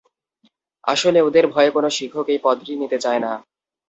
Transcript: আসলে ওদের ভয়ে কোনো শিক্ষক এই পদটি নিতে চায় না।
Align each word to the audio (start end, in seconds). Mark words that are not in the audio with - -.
আসলে 0.83 1.19
ওদের 1.27 1.45
ভয়ে 1.53 1.71
কোনো 1.71 1.89
শিক্ষক 1.97 2.25
এই 2.33 2.39
পদটি 2.43 2.73
নিতে 2.81 2.97
চায় 3.03 3.21
না। 3.25 3.31